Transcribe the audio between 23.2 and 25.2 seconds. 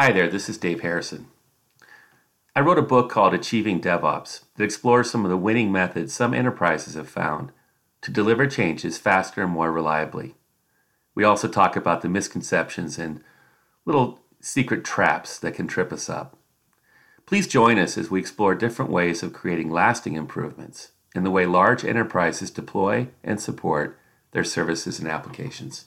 and support their services and